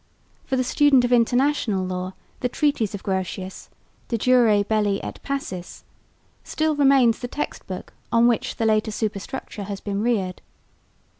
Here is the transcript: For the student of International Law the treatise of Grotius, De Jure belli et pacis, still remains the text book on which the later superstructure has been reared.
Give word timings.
For 0.45 0.55
the 0.55 0.63
student 0.63 1.05
of 1.05 1.13
International 1.13 1.85
Law 1.85 2.13
the 2.39 2.49
treatise 2.49 2.95
of 2.95 3.03
Grotius, 3.03 3.69
De 4.07 4.17
Jure 4.17 4.63
belli 4.63 4.99
et 5.03 5.19
pacis, 5.21 5.83
still 6.43 6.75
remains 6.75 7.19
the 7.19 7.27
text 7.27 7.67
book 7.67 7.93
on 8.11 8.25
which 8.27 8.55
the 8.55 8.65
later 8.65 8.89
superstructure 8.89 9.65
has 9.65 9.79
been 9.79 10.01
reared. 10.01 10.41